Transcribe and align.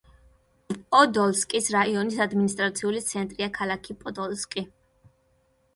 პოდოლსკის 0.95 1.67
რაიონის 1.75 2.17
ადმინისტრაციული 2.27 3.03
ცენტრია 3.13 3.53
ქალაქი 3.61 3.99
პოდოლსკი. 4.03 4.67